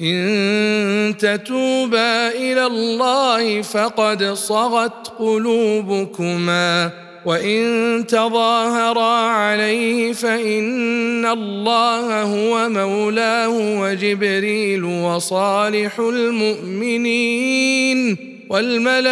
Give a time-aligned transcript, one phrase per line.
[0.00, 6.90] إن تتوبا إلى الله فقد صغت قلوبكما
[7.24, 17.48] وإن تظاهرا عليه فإن الله هو مولاه وجبريل وصالح المؤمنين
[18.48, 19.08] والملائكة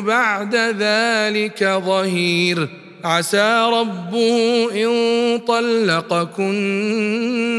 [0.00, 2.68] بعد ذلك ظهير
[3.04, 4.90] عسى ربه إن
[5.38, 6.50] طلقكن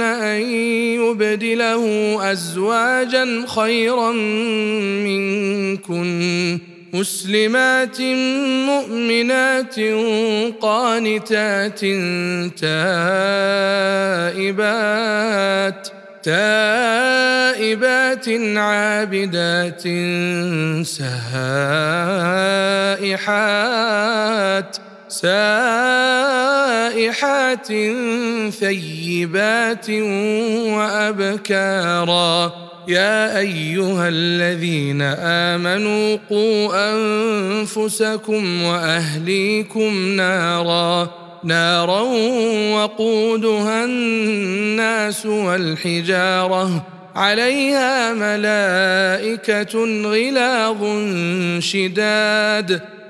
[0.02, 0.42] أن
[1.02, 1.84] يبدله
[2.32, 4.12] أزواجا خيرا
[5.04, 6.60] منكن
[6.94, 8.02] مسلمات
[8.70, 9.80] مؤمنات
[10.62, 11.80] قانتات
[12.62, 13.74] تائبات
[16.24, 18.28] تائبات
[18.58, 19.82] عابدات
[20.86, 22.14] سائحات.
[25.14, 25.34] سائحات
[28.50, 29.90] ثيبات
[30.70, 32.52] وأبكارا.
[32.88, 41.12] يا أيها الذين آمنوا قوا أنفسكم وأهليكم نارا.
[41.44, 42.02] نارا
[42.76, 46.86] وقودها الناس والحجارة.
[47.16, 50.82] عليها ملائكة غلاظ
[51.60, 52.82] شداد.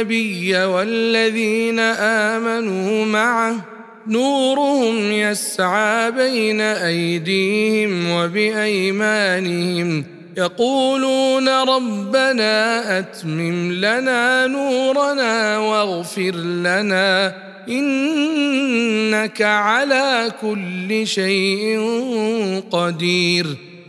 [0.00, 3.56] النبي والذين آمنوا معه.
[4.06, 10.04] نورهم يسعى بين أيديهم وبأيمانهم.
[10.36, 17.34] يقولون ربنا أتمم لنا نورنا واغفر لنا.
[17.68, 21.80] إنك على كل شيء
[22.70, 23.46] قدير.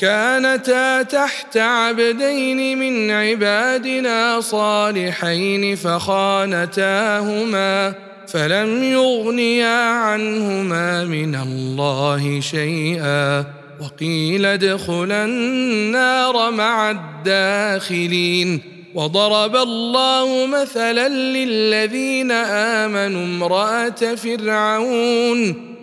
[0.00, 7.26] كانتا تحت عبدين من عبادنا صالحين فخانتاهما
[8.28, 13.44] فلم يغنيا عنهما من الله شيئا
[13.80, 18.60] وقيل ادخلا النار مع الداخلين
[18.94, 25.75] وضرب الله مثلا للذين آمنوا امرأة فرعون